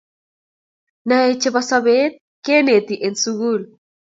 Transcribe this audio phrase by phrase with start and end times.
[1.07, 2.05] nae chebo sobee
[2.45, 3.61] keneti en sukul